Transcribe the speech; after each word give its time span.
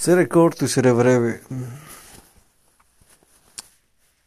Seré 0.00 0.28
corto 0.28 0.64
y 0.64 0.68
seré 0.68 0.92
breve. 0.92 1.42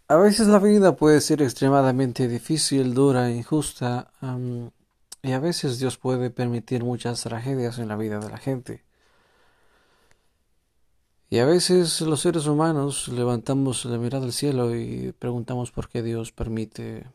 A 0.08 0.18
veces 0.18 0.46
la 0.46 0.60
vida 0.60 0.96
puede 0.96 1.20
ser 1.20 1.42
extremadamente 1.42 2.28
difícil, 2.28 2.94
dura, 2.94 3.32
injusta, 3.32 4.12
y 5.24 5.32
a 5.32 5.40
veces 5.40 5.80
Dios 5.80 5.98
puede 5.98 6.30
permitir 6.30 6.84
muchas 6.84 7.24
tragedias 7.24 7.80
en 7.80 7.88
la 7.88 7.96
vida 7.96 8.20
de 8.20 8.30
la 8.30 8.38
gente. 8.38 8.84
Y 11.32 11.40
a 11.40 11.46
veces 11.48 12.02
los 12.02 12.22
seres 12.22 12.46
humanos 12.46 13.08
levantamos 13.08 13.84
la 13.86 13.98
mirada 13.98 14.26
al 14.26 14.34
cielo 14.34 14.76
y 14.76 15.12
preguntamos 15.18 15.72
por 15.72 15.90
qué 15.90 16.04
Dios 16.04 16.32
permite 16.32 17.08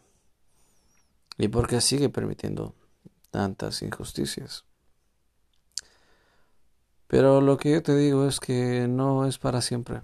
y 1.37 1.47
por 1.47 1.69
qué 1.69 1.81
sigue 1.81 2.09
permitiendo 2.09 2.75
tantas 3.31 3.83
injusticias. 3.83 4.68
Pero 7.09 7.41
lo 7.41 7.57
que 7.57 7.73
yo 7.73 7.83
te 7.83 7.97
digo 7.97 8.27
es 8.27 8.39
que 8.39 8.87
no 8.87 9.27
es 9.27 9.39
para 9.39 9.63
siempre. 9.63 10.03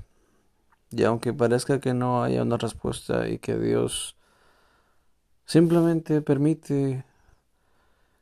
Y 0.91 1.05
aunque 1.05 1.33
parezca 1.33 1.79
que 1.81 1.95
no 1.95 2.23
haya 2.23 2.43
una 2.43 2.57
respuesta 2.57 3.29
y 3.29 3.39
que 3.39 3.59
Dios 3.59 4.17
simplemente 5.45 6.23
permite 6.23 7.05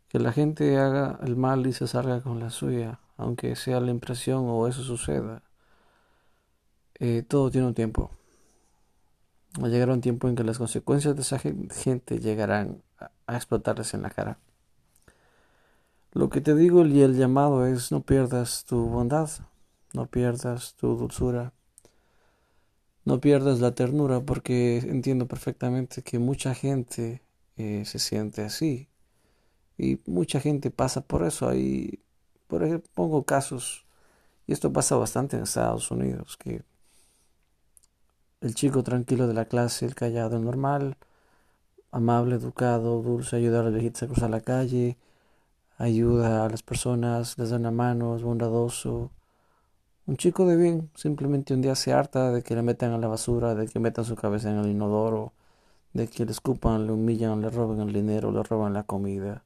que 0.08 0.18
la 0.18 0.32
gente 0.32 0.78
haga 0.78 1.18
el 1.22 1.36
mal 1.36 1.66
y 1.66 1.72
se 1.72 1.86
salga 1.86 2.20
con 2.22 2.40
la 2.40 2.50
suya, 2.50 2.98
aunque 3.16 3.56
sea 3.56 3.80
la 3.80 3.92
impresión 3.92 4.44
o 4.48 4.66
eso 4.66 4.82
suceda, 4.82 5.42
eh, 6.98 7.22
todo 7.22 7.50
tiene 7.50 7.68
un 7.68 7.74
tiempo. 7.74 8.10
Llegará 9.58 9.92
un 9.92 10.00
tiempo 10.00 10.28
en 10.28 10.34
que 10.34 10.44
las 10.44 10.58
consecuencias 10.58 11.14
de 11.14 11.22
esa 11.22 11.38
gente 11.38 12.18
llegarán 12.18 12.82
a 13.26 13.36
explotarles 13.36 13.94
en 13.94 14.02
la 14.02 14.10
cara. 14.10 14.38
Lo 16.12 16.28
que 16.28 16.42
te 16.42 16.54
digo 16.54 16.84
y 16.86 17.00
el 17.00 17.16
llamado 17.16 17.66
es 17.66 17.90
no 17.90 18.02
pierdas 18.02 18.66
tu 18.66 18.86
bondad, 18.86 19.30
no 19.94 20.06
pierdas 20.06 20.74
tu 20.74 20.94
dulzura, 20.94 21.54
no 23.06 23.18
pierdas 23.20 23.60
la 23.60 23.74
ternura, 23.74 24.20
porque 24.20 24.78
entiendo 24.78 25.26
perfectamente 25.26 26.02
que 26.02 26.18
mucha 26.18 26.54
gente 26.54 27.22
eh, 27.56 27.84
se 27.86 27.98
siente 27.98 28.42
así 28.42 28.88
y 29.78 30.00
mucha 30.06 30.38
gente 30.38 30.70
pasa 30.70 31.00
por 31.00 31.24
eso. 31.24 31.48
Ahí, 31.48 32.00
por 32.46 32.62
ejemplo, 32.62 32.90
pongo 32.94 33.24
casos, 33.24 33.86
y 34.46 34.52
esto 34.52 34.70
pasa 34.70 34.96
bastante 34.96 35.38
en 35.38 35.44
Estados 35.44 35.90
Unidos, 35.90 36.36
que 36.36 36.62
el 38.42 38.54
chico 38.54 38.82
tranquilo 38.82 39.26
de 39.26 39.34
la 39.34 39.46
clase, 39.46 39.86
el 39.86 39.94
callado, 39.94 40.36
el 40.36 40.44
normal, 40.44 40.98
amable, 41.90 42.36
educado, 42.36 43.00
dulce, 43.00 43.36
ayudar 43.36 43.62
a 43.62 43.64
los 43.64 43.74
viejitos 43.74 44.02
a 44.02 44.06
cruzar 44.08 44.30
la 44.30 44.40
calle, 44.42 44.98
ayuda 45.82 46.44
a 46.44 46.48
las 46.48 46.62
personas, 46.62 47.36
les 47.38 47.50
da 47.50 47.56
una 47.56 47.72
mano, 47.72 48.14
es 48.16 48.22
bondadoso. 48.22 49.10
Un 50.06 50.16
chico 50.16 50.46
de 50.46 50.56
bien 50.56 50.90
simplemente 50.94 51.54
un 51.54 51.60
día 51.60 51.74
se 51.74 51.92
harta 51.92 52.30
de 52.30 52.42
que 52.42 52.54
le 52.54 52.62
metan 52.62 52.92
a 52.92 52.98
la 52.98 53.08
basura, 53.08 53.54
de 53.54 53.66
que 53.66 53.80
metan 53.80 54.04
su 54.04 54.14
cabeza 54.14 54.50
en 54.50 54.58
el 54.58 54.68
inodoro, 54.70 55.32
de 55.92 56.08
que 56.08 56.24
le 56.24 56.30
escupan, 56.30 56.86
le 56.86 56.92
humillan, 56.92 57.40
le 57.40 57.50
roben 57.50 57.80
el 57.80 57.92
dinero, 57.92 58.30
le 58.30 58.42
roban 58.44 58.72
la 58.72 58.84
comida. 58.84 59.44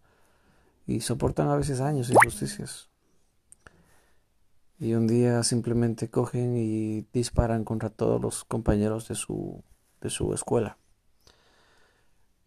Y 0.87 1.01
soportan 1.01 1.49
a 1.49 1.57
veces 1.57 1.81
años 1.81 2.11
injusticias. 2.11 2.91
Y 4.79 4.93
un 4.93 5.07
día 5.07 5.43
simplemente 5.43 6.11
cogen 6.11 6.57
y 6.57 7.07
disparan 7.15 7.65
contra 7.65 7.89
todos 7.89 8.21
los 8.21 8.45
compañeros 8.45 9.09
de 9.09 9.15
su, 9.15 9.65
de 10.03 10.11
su 10.11 10.35
escuela. 10.35 10.77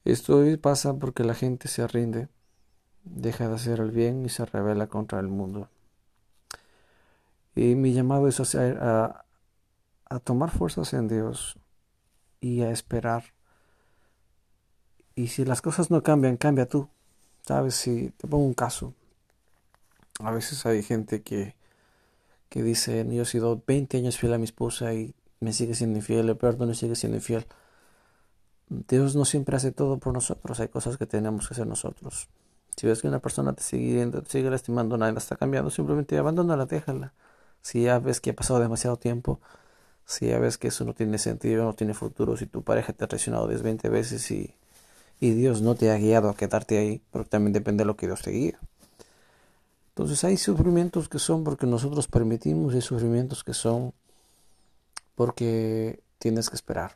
Esto 0.05 0.43
pasa 0.61 0.93
porque 0.93 1.23
la 1.23 1.33
gente 1.33 1.67
se 1.67 1.85
rinde 1.87 2.29
deja 3.03 3.47
de 3.47 3.55
hacer 3.55 3.79
el 3.79 3.91
bien 3.91 4.25
y 4.25 4.29
se 4.29 4.45
revela 4.45 4.87
contra 4.87 5.19
el 5.19 5.27
mundo. 5.27 5.69
Y 7.55 7.75
mi 7.75 7.93
llamado 7.93 8.27
es 8.27 8.55
a, 8.55 9.25
a 10.05 10.19
tomar 10.19 10.51
fuerzas 10.51 10.93
en 10.93 11.07
Dios 11.07 11.57
y 12.41 12.61
a 12.61 12.71
esperar. 12.71 13.23
Y 15.15 15.27
si 15.27 15.45
las 15.45 15.61
cosas 15.61 15.91
no 15.91 16.01
cambian, 16.01 16.37
cambia 16.37 16.67
tú. 16.67 16.89
Sabes, 17.45 17.75
si 17.75 18.11
te 18.11 18.27
pongo 18.27 18.45
un 18.45 18.53
caso. 18.53 18.93
A 20.19 20.31
veces 20.31 20.65
hay 20.65 20.83
gente 20.83 21.21
que, 21.21 21.55
que 22.49 22.63
dice, 22.63 23.05
yo 23.09 23.23
he 23.23 23.25
sido 23.25 23.61
20 23.65 23.97
años 23.97 24.17
fiel 24.17 24.33
a 24.33 24.37
mi 24.37 24.43
esposa 24.43 24.93
y 24.93 25.13
me 25.39 25.53
sigue 25.53 25.73
siendo 25.73 25.97
infiel, 25.97 26.25
le 26.25 26.35
perdono 26.35 26.71
y 26.71 26.75
sigue 26.75 26.95
siendo 26.95 27.17
infiel. 27.17 27.45
Dios 28.69 29.15
no 29.15 29.25
siempre 29.25 29.55
hace 29.55 29.71
todo 29.71 29.97
por 29.97 30.13
nosotros, 30.13 30.59
hay 30.59 30.67
cosas 30.67 30.97
que 30.97 31.05
tenemos 31.05 31.47
que 31.47 31.53
hacer 31.53 31.67
nosotros. 31.67 32.29
Si 32.79 32.87
ves 32.87 33.01
que 33.01 33.09
una 33.09 33.19
persona 33.19 33.51
te 33.51 33.61
sigue 33.61 34.05
te 34.07 34.29
sigue 34.29 34.49
lastimando, 34.49 34.97
nadie 34.97 35.11
la 35.11 35.19
está 35.19 35.35
cambiando, 35.35 35.69
simplemente 35.69 36.17
abandónala, 36.17 36.65
déjala. 36.65 37.11
Si 37.61 37.83
ya 37.83 37.99
ves 37.99 38.21
que 38.21 38.29
ha 38.29 38.33
pasado 38.33 38.61
demasiado 38.61 38.95
tiempo, 38.95 39.41
si 40.05 40.27
ya 40.27 40.39
ves 40.39 40.57
que 40.57 40.69
eso 40.69 40.85
no 40.85 40.93
tiene 40.93 41.17
sentido, 41.17 41.65
no 41.65 41.73
tiene 41.73 41.93
futuro, 41.93 42.37
si 42.37 42.45
tu 42.45 42.63
pareja 42.63 42.93
te 42.93 43.03
ha 43.03 43.07
traicionado 43.09 43.49
10, 43.49 43.63
20 43.63 43.89
veces 43.89 44.31
y, 44.31 44.55
y 45.19 45.31
Dios 45.31 45.61
no 45.61 45.75
te 45.75 45.91
ha 45.91 45.97
guiado 45.97 46.29
a 46.29 46.37
quedarte 46.37 46.77
ahí, 46.77 47.01
porque 47.11 47.27
también 47.27 47.51
depende 47.51 47.81
de 47.81 47.85
lo 47.85 47.97
que 47.97 48.05
Dios 48.05 48.21
te 48.21 48.31
guía. 48.31 48.57
Entonces 49.89 50.23
hay 50.23 50.37
sufrimientos 50.37 51.09
que 51.09 51.19
son 51.19 51.43
porque 51.43 51.67
nosotros 51.67 52.07
permitimos 52.07 52.71
y 52.71 52.77
hay 52.77 52.81
sufrimientos 52.81 53.43
que 53.43 53.53
son 53.53 53.93
porque 55.15 55.99
tienes 56.17 56.49
que 56.49 56.55
esperar. 56.55 56.95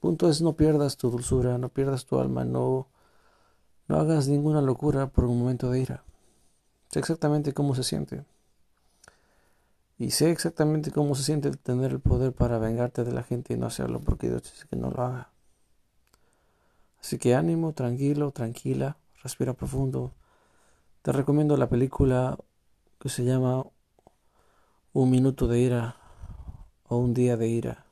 Punto 0.00 0.28
es 0.28 0.42
no 0.42 0.54
pierdas 0.54 0.96
tu 0.96 1.08
dulzura, 1.08 1.56
no 1.56 1.68
pierdas 1.68 2.04
tu 2.04 2.18
alma, 2.18 2.44
no 2.44 2.88
no 3.88 3.98
hagas 3.98 4.28
ninguna 4.28 4.60
locura 4.60 5.06
por 5.06 5.24
un 5.24 5.38
momento 5.38 5.70
de 5.70 5.80
ira. 5.80 6.04
Sé 6.90 6.98
exactamente 6.98 7.52
cómo 7.52 7.74
se 7.74 7.84
siente. 7.84 8.24
Y 9.98 10.10
sé 10.10 10.30
exactamente 10.30 10.90
cómo 10.90 11.14
se 11.14 11.22
siente 11.22 11.50
tener 11.50 11.92
el 11.92 12.00
poder 12.00 12.32
para 12.32 12.58
vengarte 12.58 13.04
de 13.04 13.12
la 13.12 13.22
gente 13.22 13.54
y 13.54 13.56
no 13.56 13.66
hacerlo 13.66 14.00
porque 14.00 14.28
Dios 14.28 14.42
dice 14.42 14.66
que 14.68 14.76
no 14.76 14.90
lo 14.90 15.02
haga. 15.02 15.30
Así 17.00 17.18
que 17.18 17.34
ánimo, 17.34 17.72
tranquilo, 17.72 18.30
tranquila, 18.32 18.96
respira 19.22 19.54
profundo. 19.54 20.12
Te 21.02 21.12
recomiendo 21.12 21.56
la 21.56 21.68
película 21.68 22.36
que 22.98 23.08
se 23.08 23.24
llama 23.24 23.64
Un 24.92 25.10
minuto 25.10 25.46
de 25.46 25.60
ira 25.60 25.96
o 26.88 26.98
Un 26.98 27.14
día 27.14 27.36
de 27.36 27.48
ira 27.48 27.85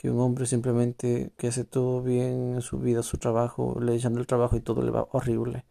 que 0.00 0.10
un 0.10 0.18
hombre 0.18 0.46
simplemente 0.46 1.30
que 1.36 1.48
hace 1.48 1.62
todo 1.62 2.00
bien 2.00 2.54
en 2.54 2.62
su 2.62 2.78
vida, 2.78 3.02
su 3.02 3.18
trabajo, 3.18 3.78
le 3.82 3.94
echan 3.94 4.16
el 4.16 4.26
trabajo 4.26 4.56
y 4.56 4.60
todo 4.60 4.80
le 4.80 4.90
va 4.90 5.06
horrible. 5.12 5.66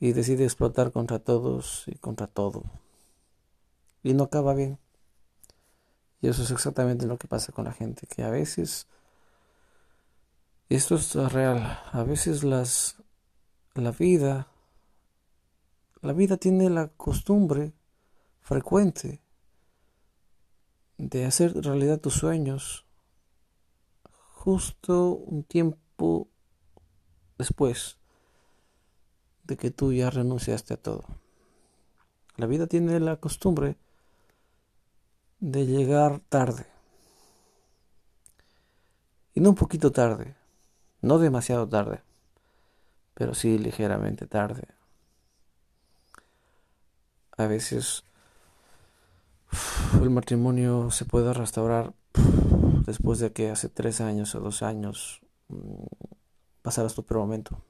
Y 0.00 0.12
decide 0.12 0.44
explotar 0.44 0.92
contra 0.92 1.18
todos 1.18 1.84
y 1.88 1.96
contra 1.96 2.26
todo. 2.26 2.64
Y 4.02 4.14
no 4.14 4.24
acaba 4.24 4.54
bien. 4.54 4.78
Y 6.22 6.28
eso 6.28 6.42
es 6.42 6.50
exactamente 6.50 7.04
lo 7.04 7.18
que 7.18 7.28
pasa 7.28 7.52
con 7.52 7.66
la 7.66 7.72
gente, 7.72 8.06
que 8.06 8.22
a 8.22 8.30
veces, 8.30 8.86
esto 10.70 10.94
es 10.94 11.14
real, 11.30 11.82
a 11.92 12.04
veces 12.04 12.44
las, 12.44 12.96
la 13.74 13.90
vida, 13.90 14.48
la 16.00 16.14
vida 16.14 16.38
tiene 16.38 16.70
la 16.70 16.88
costumbre 16.88 17.74
frecuente 18.40 19.20
de 20.96 21.26
hacer 21.26 21.52
realidad 21.62 22.00
tus 22.00 22.14
sueños, 22.14 22.87
justo 24.48 25.10
un 25.10 25.44
tiempo 25.44 26.26
después 27.36 27.98
de 29.44 29.58
que 29.58 29.70
tú 29.70 29.92
ya 29.92 30.08
renunciaste 30.08 30.72
a 30.72 30.78
todo. 30.78 31.04
La 32.38 32.46
vida 32.46 32.66
tiene 32.66 32.98
la 32.98 33.16
costumbre 33.16 33.76
de 35.38 35.66
llegar 35.66 36.20
tarde. 36.30 36.64
Y 39.34 39.40
no 39.40 39.50
un 39.50 39.54
poquito 39.54 39.92
tarde, 39.92 40.34
no 41.02 41.18
demasiado 41.18 41.68
tarde, 41.68 42.00
pero 43.12 43.34
sí 43.34 43.58
ligeramente 43.58 44.26
tarde. 44.26 44.66
A 47.36 47.46
veces 47.46 48.02
el 50.00 50.08
matrimonio 50.08 50.90
se 50.90 51.04
puede 51.04 51.34
restaurar 51.34 51.92
después 52.88 53.18
de 53.18 53.32
que 53.32 53.50
hace 53.50 53.68
tres 53.68 54.00
años 54.00 54.34
o 54.34 54.40
dos 54.40 54.62
años 54.62 55.20
mm, 55.48 55.84
pasaras 56.62 56.94
tu 56.94 57.04
peor 57.04 57.20
momento. 57.20 57.62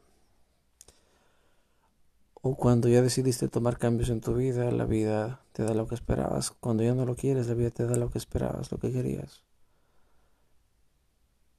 O 2.41 2.57
cuando 2.57 2.89
ya 2.89 3.03
decidiste 3.03 3.49
tomar 3.49 3.79
cambios 3.79 4.11
en 4.11 4.21
tu 4.21 4.35
vida, 4.35 4.71
la 4.71 4.85
vida 4.85 5.43
te 5.53 5.65
da 5.65 5.75
lo 5.75 5.89
que 5.89 5.97
esperabas. 5.97 6.53
Cuando 6.53 6.85
ya 6.85 6.95
no 6.95 7.05
lo 7.05 7.17
quieres, 7.17 7.49
la 7.49 7.55
vida 7.55 7.71
te 7.71 7.85
da 7.85 7.97
lo 7.97 8.11
que 8.11 8.19
esperabas, 8.19 8.71
lo 8.71 8.79
que 8.79 8.93
querías. 8.93 9.43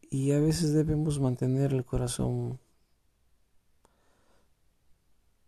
Y 0.10 0.32
a 0.32 0.40
veces 0.40 0.74
debemos 0.74 1.20
mantener 1.20 1.74
el 1.74 1.84
corazón, 1.84 2.60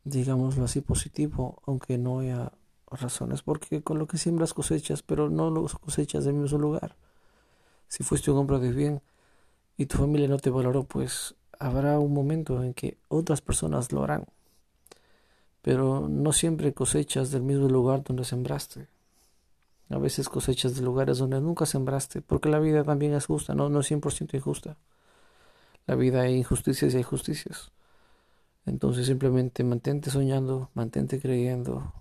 digámoslo 0.04 0.66
así, 0.66 0.82
positivo, 0.82 1.62
aunque 1.66 1.98
no 1.98 2.20
haya 2.20 2.52
razones, 2.88 3.42
porque 3.42 3.82
con 3.82 4.00
lo 4.00 4.08
que 4.08 4.18
siembras 4.18 4.54
cosechas, 4.54 5.02
pero 5.02 5.30
no 5.30 5.50
los 5.50 5.76
cosechas 5.76 6.26
del 6.26 6.34
mismo 6.34 6.60
lugar. 6.60 6.98
Si 7.92 8.04
fuiste 8.04 8.32
un 8.32 8.38
hombre 8.38 8.58
de 8.60 8.72
bien 8.72 9.02
y 9.76 9.86
tu 9.86 9.98
familia 9.98 10.30
no 10.30 10.38
te 10.38 10.50
valoró, 10.50 10.86
pues 10.86 11.36
habrá 11.60 12.00
un 12.00 12.14
momento 12.14 12.64
en 12.64 12.74
que 12.74 12.98
otras 13.10 13.42
personas 13.42 13.92
lo 13.92 14.02
harán. 14.02 14.28
Pero 15.62 16.08
no 16.08 16.32
siempre 16.32 16.74
cosechas 16.74 17.32
del 17.32 17.42
mismo 17.42 17.68
lugar 17.68 18.02
donde 18.06 18.24
sembraste. 18.24 18.88
A 19.90 19.98
veces 19.98 20.30
cosechas 20.30 20.74
de 20.78 20.84
lugares 20.84 21.18
donde 21.18 21.42
nunca 21.42 21.66
sembraste, 21.66 22.22
porque 22.22 22.48
la 22.48 22.60
vida 22.60 22.86
también 22.86 23.14
es 23.14 23.26
justa, 23.26 23.56
no, 23.56 23.68
no 23.68 23.82
es 23.82 23.92
100% 23.92 24.38
injusta. 24.38 24.78
La 25.86 25.96
vida 25.96 26.22
hay 26.22 26.36
injusticias 26.36 26.94
y 26.94 26.98
hay 26.98 27.04
justicias. 27.04 27.74
Entonces 28.66 29.06
simplemente 29.06 29.66
mantente 29.66 30.12
soñando, 30.12 30.70
mantente 30.76 31.20
creyendo. 31.20 31.92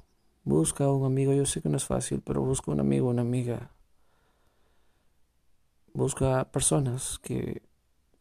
Busca 0.45 0.89
un 0.89 1.05
amigo, 1.05 1.33
yo 1.33 1.47
sé 1.47 1.61
que 1.61 1.69
no 1.69 1.79
es 1.79 1.85
fácil, 1.85 2.23
pero 2.25 2.43
busca 2.43 2.71
un 2.71 2.79
amigo, 2.79 3.09
una 3.09 3.23
amiga. 3.23 3.73
Busca 5.93 6.51
personas 6.51 7.19
que, 7.19 7.63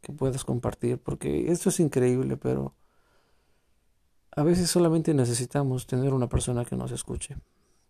que 0.02 0.14
puedas 0.14 0.44
compartir, 0.44 0.98
porque 0.98 1.52
esto 1.52 1.70
es 1.70 1.80
increíble, 1.80 2.38
pero 2.38 2.74
a 4.36 4.44
veces 4.44 4.70
solamente 4.70 5.14
necesitamos 5.14 5.88
tener 5.88 6.14
una 6.14 6.30
persona 6.30 6.66
que 6.66 6.76
nos 6.76 6.92
escuche. 6.92 7.38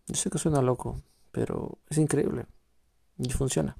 Yo 0.06 0.14
sé 0.16 0.30
que 0.30 0.38
suena 0.38 0.62
loco, 0.62 1.00
pero 1.32 1.78
es 1.88 1.98
increíble 1.98 2.46
y 3.18 3.30
funciona. 3.30 3.76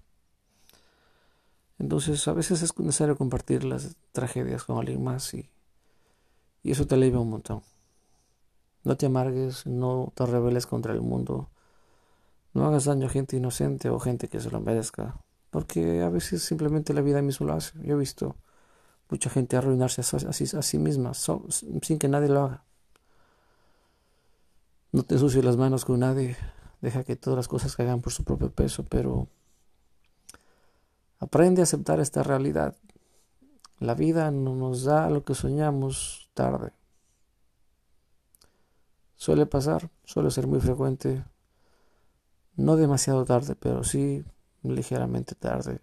Entonces 1.79 2.29
a 2.29 2.33
veces 2.33 2.63
es 2.63 2.79
necesario 2.79 3.17
compartir 3.17 3.65
las 3.65 3.97
tragedias 4.13 4.65
con 4.65 4.79
alguien 4.79 5.03
más 5.03 5.33
y, 5.33 5.51
y 6.63 6.73
eso 6.73 6.87
te 6.87 6.95
alivia 6.95 7.19
un 7.19 7.31
montón. 7.31 7.63
No 8.85 8.97
te 8.97 9.07
amargues, 9.07 9.67
no 9.67 10.13
te 10.15 10.27
rebeles 10.27 10.67
contra 10.67 10.93
el 10.93 11.01
mundo, 11.01 11.49
no 12.53 12.67
hagas 12.67 12.85
daño 12.85 13.07
a 13.07 13.11
gente 13.11 13.37
inocente 13.37 13.89
o 13.89 13.99
gente 13.99 14.29
que 14.29 14.41
se 14.41 14.51
lo 14.51 14.61
merezca, 14.61 15.17
porque 15.51 16.03
a 16.03 16.09
veces 16.09 16.43
simplemente 16.43 16.95
la 16.95 17.03
vida 17.03 17.21
misma 17.23 17.49
lo 17.49 17.53
hace. 17.55 17.79
Yo 17.83 17.97
he 17.97 17.99
visto 17.99 18.37
mucha 19.09 19.29
gente 19.29 19.57
arruinarse 19.57 20.01
a, 20.01 20.63
sí 20.63 20.79
misma 20.79 21.13
sin 21.15 21.99
que 21.99 22.09
nadie 22.09 22.29
lo 22.29 22.45
haga. 22.45 22.65
No 24.93 25.03
te 25.03 25.15
ensucies 25.17 25.45
las 25.45 25.57
manos 25.57 25.85
con 25.85 26.01
nadie, 26.01 26.37
deja 26.81 27.05
que 27.05 27.17
todas 27.17 27.37
las 27.37 27.49
cosas 27.49 27.77
caigan 27.77 28.01
por 28.01 28.13
su 28.13 28.25
propio 28.25 28.51
peso, 28.51 28.85
pero 28.85 29.29
aprende 31.19 31.63
a 31.63 31.65
aceptar 31.65 32.01
esta 32.01 32.23
realidad. 32.23 32.77
La 33.79 33.95
vida 33.95 34.31
no 34.31 34.55
nos 34.55 34.85
da 34.85 35.09
lo 35.11 35.25
que 35.25 35.35
soñamos 35.35 36.29
tarde. 36.35 36.73
Suele 39.17 39.47
pasar, 39.47 39.91
suele 40.05 40.31
ser 40.31 40.47
muy 40.47 40.61
frecuente, 40.61 41.25
no 42.57 42.77
demasiado 42.77 43.25
tarde, 43.25 43.55
pero 43.55 43.85
sí 43.85 44.25
ligeramente 44.63 45.35
tarde. 45.35 45.81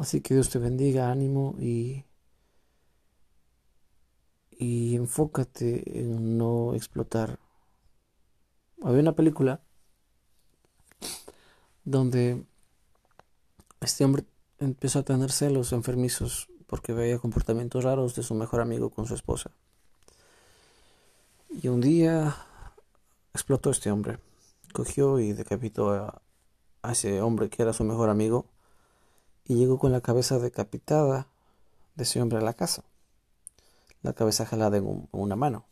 Así 0.00 0.20
que 0.20 0.34
Dios 0.34 0.48
te 0.50 0.58
bendiga, 0.58 1.10
ánimo 1.10 1.54
y, 1.58 2.04
y 4.50 4.96
enfócate 4.96 6.00
en 6.00 6.38
no 6.38 6.74
explotar 6.74 7.38
había 8.84 9.00
una 9.00 9.12
película 9.14 9.60
donde 11.84 12.44
este 13.80 14.04
hombre 14.04 14.24
empezó 14.58 15.00
a 15.00 15.04
tener 15.04 15.30
celos 15.30 15.72
enfermizos 15.72 16.48
porque 16.66 16.92
veía 16.92 17.18
comportamientos 17.18 17.84
raros 17.84 18.14
de 18.14 18.22
su 18.22 18.34
mejor 18.34 18.60
amigo 18.60 18.90
con 18.90 19.06
su 19.06 19.14
esposa. 19.14 19.50
Y 21.50 21.68
un 21.68 21.80
día 21.80 22.34
explotó 23.34 23.70
este 23.70 23.90
hombre. 23.90 24.18
Cogió 24.72 25.20
y 25.20 25.32
decapitó 25.32 25.90
a, 25.90 26.22
ese 26.90 27.20
hombre 27.20 27.48
que 27.48 27.62
era 27.62 27.72
su 27.72 27.84
mejor 27.84 28.10
amigo 28.10 28.46
y 29.44 29.54
llegó 29.54 29.78
con 29.78 29.92
la 29.92 30.00
cabeza 30.00 30.38
decapitada 30.38 31.28
de 31.94 32.04
ese 32.04 32.20
hombre 32.20 32.38
a 32.38 32.42
la 32.42 32.54
casa. 32.54 32.84
La 34.02 34.12
cabeza 34.14 34.46
jalada 34.46 34.78
en 34.78 35.08
una 35.12 35.36
mano 35.36 35.64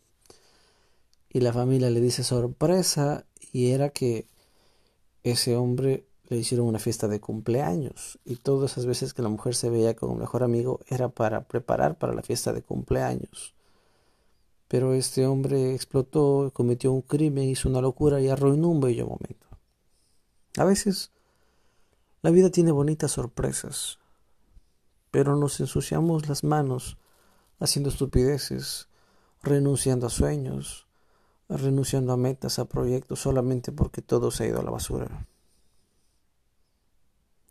y 1.29 1.39
la 1.39 1.53
familia 1.53 1.89
le 1.89 2.01
dice 2.01 2.23
sorpresa 2.23 3.25
y 3.51 3.71
era 3.71 3.89
que 3.89 4.27
ese 5.23 5.55
hombre 5.55 6.05
le 6.29 6.37
hicieron 6.37 6.67
una 6.67 6.79
fiesta 6.79 7.07
de 7.07 7.19
cumpleaños 7.19 8.19
y 8.23 8.37
todas 8.37 8.71
esas 8.71 8.85
veces 8.85 9.13
que 9.13 9.21
la 9.21 9.29
mujer 9.29 9.55
se 9.55 9.69
veía 9.69 9.95
con 9.95 10.11
un 10.11 10.19
mejor 10.19 10.43
amigo 10.43 10.79
era 10.87 11.09
para 11.09 11.43
preparar 11.43 11.97
para 11.97 12.13
la 12.13 12.21
fiesta 12.21 12.53
de 12.53 12.61
cumpleaños. 12.61 13.53
Pero 14.71 14.93
este 14.93 15.27
hombre 15.27 15.75
explotó, 15.75 16.49
cometió 16.53 16.93
un 16.93 17.01
crimen, 17.01 17.49
hizo 17.49 17.67
una 17.67 17.81
locura 17.81 18.21
y 18.21 18.29
arruinó 18.29 18.69
un 18.69 18.79
bello 18.79 19.05
momento. 19.05 19.45
A 20.55 20.63
veces 20.63 21.11
la 22.21 22.29
vida 22.31 22.51
tiene 22.51 22.71
bonitas 22.71 23.11
sorpresas, 23.11 23.99
pero 25.11 25.35
nos 25.35 25.59
ensuciamos 25.59 26.29
las 26.29 26.45
manos 26.45 26.97
haciendo 27.59 27.89
estupideces, 27.89 28.87
renunciando 29.43 30.07
a 30.07 30.09
sueños, 30.09 30.87
renunciando 31.49 32.13
a 32.13 32.17
metas, 32.17 32.57
a 32.57 32.63
proyectos, 32.63 33.19
solamente 33.19 33.73
porque 33.73 34.01
todo 34.01 34.31
se 34.31 34.45
ha 34.45 34.47
ido 34.47 34.61
a 34.61 34.63
la 34.63 34.71
basura. 34.71 35.27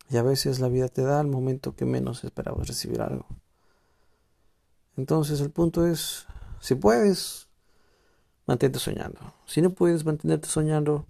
Y 0.09 0.17
a 0.17 0.23
veces 0.23 0.59
la 0.59 0.69
vida 0.69 0.87
te 0.87 1.03
da 1.03 1.19
al 1.19 1.27
momento 1.27 1.75
que 1.75 1.85
menos 1.85 2.23
esperabas 2.23 2.67
recibir 2.67 2.99
algo. 2.99 3.27
Entonces 4.97 5.39
el 5.39 5.51
punto 5.51 5.85
es, 5.85 6.25
si 6.61 6.75
puedes, 6.75 7.49
mantente 8.45 8.79
soñando. 8.79 9.19
Si 9.45 9.61
no 9.61 9.71
puedes 9.71 10.05
mantenerte 10.05 10.47
soñando, 10.47 11.07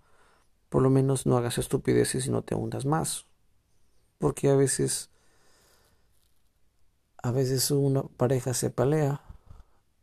por 0.70 0.82
lo 0.82 0.90
menos 0.90 1.26
no 1.26 1.38
hagas 1.38 1.58
estupideces 1.58 2.26
y 2.26 2.32
no 2.32 2.42
te 2.42 2.56
hundas 2.56 2.86
más. 2.86 3.28
Porque 4.18 4.50
a 4.50 4.56
veces, 4.56 5.10
a 7.22 7.32
veces 7.32 7.70
una 7.70 8.04
pareja 8.04 8.54
se 8.54 8.70
palea 8.70 9.22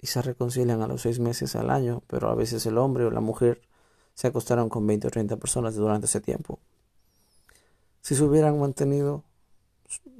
y 0.00 0.06
se 0.06 0.22
reconcilian 0.22 0.82
a 0.82 0.86
los 0.86 1.02
seis 1.02 1.18
meses 1.18 1.56
al 1.56 1.70
año, 1.70 2.02
pero 2.06 2.28
a 2.28 2.34
veces 2.34 2.66
el 2.66 2.78
hombre 2.78 3.04
o 3.04 3.10
la 3.10 3.20
mujer 3.20 3.62
se 4.14 4.26
acostaron 4.26 4.68
con 4.68 4.86
20 4.86 5.06
o 5.08 5.10
30 5.10 5.36
personas 5.38 5.74
durante 5.74 6.06
ese 6.06 6.20
tiempo. 6.20 6.60
Si 8.02 8.14
se 8.14 8.22
hubieran 8.22 8.58
mantenido 8.60 9.24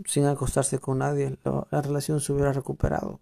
sin 0.06 0.25
acostarse 0.25 0.78
con 0.78 0.98
nadie, 0.98 1.38
la, 1.44 1.82
relación 1.82 2.20
se 2.20 2.32
hubiera 2.32 2.52
recuperado. 2.52 3.20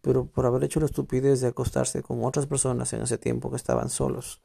Pero 0.00 0.26
por 0.26 0.46
haber 0.46 0.64
hecho 0.64 0.80
la 0.80 0.86
estupidez 0.86 1.40
de 1.40 1.48
acostarse 1.48 2.02
con 2.02 2.24
otras 2.24 2.46
personas 2.46 2.92
en 2.92 3.02
ese 3.02 3.18
tiempo 3.18 3.50
que 3.50 3.56
estaban 3.56 3.90
solos, 3.90 4.40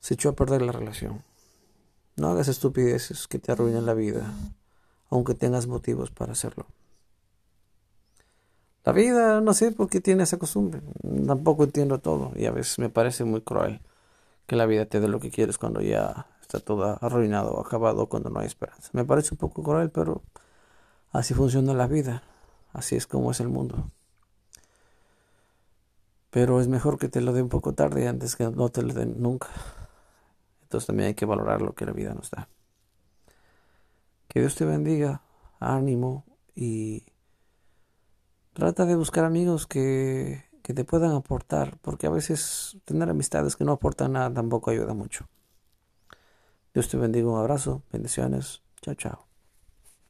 se 0.00 0.14
echó 0.14 0.30
a 0.30 0.36
perder 0.36 0.62
la 0.62 0.72
relación. 0.72 1.24
No 2.16 2.28
hagas 2.28 2.48
estupideces 2.48 3.26
que 3.28 3.38
te 3.38 3.52
arruinen 3.52 3.86
la 3.86 3.94
vida, 3.94 4.32
aunque 5.10 5.34
tengas 5.34 5.66
motivos 5.66 6.10
para 6.10 6.32
hacerlo. 6.32 6.66
La 8.84 8.92
vida, 8.92 9.40
no 9.40 9.52
sé 9.52 9.72
por 9.72 9.88
qué 9.88 10.00
tiene 10.00 10.22
esa 10.22 10.38
costumbre. 10.38 10.80
Tampoco 11.26 11.64
entiendo 11.64 11.98
todo 11.98 12.32
y 12.36 12.46
a 12.46 12.50
veces 12.50 12.78
me 12.78 12.88
parece 12.88 13.24
muy 13.24 13.42
cruel 13.42 13.80
que 14.46 14.56
la 14.56 14.66
vida 14.66 14.86
te 14.86 14.98
dé 14.98 15.08
lo 15.08 15.20
que 15.20 15.30
quieres 15.30 15.58
cuando 15.58 15.82
ya 15.82 16.26
está 16.40 16.58
todo 16.58 16.96
arruinado 17.02 17.52
o 17.52 17.60
acabado, 17.60 18.06
cuando 18.06 18.30
no 18.30 18.40
hay 18.40 18.46
esperanza. 18.46 18.88
Me 18.94 19.04
parece 19.04 19.34
un 19.34 19.38
poco 19.38 19.62
cruel, 19.62 19.90
pero 19.90 20.22
así 21.12 21.34
funciona 21.34 21.74
la 21.74 21.86
vida. 21.86 22.22
Así 22.72 22.96
es 22.96 23.06
como 23.06 23.30
es 23.30 23.40
el 23.40 23.48
mundo. 23.48 23.90
Pero 26.38 26.60
es 26.60 26.68
mejor 26.68 27.00
que 27.00 27.08
te 27.08 27.20
lo 27.20 27.32
dé 27.32 27.42
un 27.42 27.48
poco 27.48 27.74
tarde 27.74 28.06
antes 28.06 28.36
que 28.36 28.48
no 28.48 28.68
te 28.68 28.80
lo 28.82 28.94
den 28.94 29.20
nunca. 29.20 29.48
Entonces 30.62 30.86
también 30.86 31.08
hay 31.08 31.14
que 31.14 31.26
valorar 31.26 31.62
lo 31.62 31.74
que 31.74 31.84
la 31.84 31.90
vida 31.90 32.14
nos 32.14 32.30
da. 32.30 32.48
Que 34.28 34.38
Dios 34.38 34.54
te 34.54 34.64
bendiga, 34.64 35.22
ánimo 35.58 36.24
y 36.54 37.06
Trata 38.52 38.86
de 38.86 38.94
buscar 38.94 39.24
amigos 39.24 39.66
que, 39.66 40.44
que 40.62 40.74
te 40.74 40.84
puedan 40.84 41.10
aportar, 41.10 41.76
porque 41.80 42.06
a 42.06 42.10
veces 42.10 42.78
tener 42.84 43.10
amistades 43.10 43.56
que 43.56 43.64
no 43.64 43.72
aportan 43.72 44.12
nada 44.12 44.32
tampoco 44.32 44.70
ayuda 44.70 44.94
mucho. 44.94 45.26
Dios 46.72 46.88
te 46.88 46.98
bendiga, 46.98 47.28
un 47.28 47.40
abrazo, 47.40 47.82
bendiciones, 47.90 48.62
chao, 48.80 48.94
chao. 48.94 49.27